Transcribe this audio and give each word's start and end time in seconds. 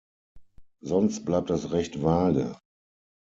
Sonst 0.81 1.25
bleibt 1.25 1.51
das 1.51 1.71
recht 1.73 2.01
vage. 2.01 2.57